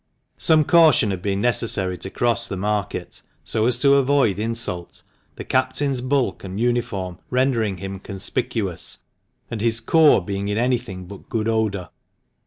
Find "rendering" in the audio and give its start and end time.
7.29-7.77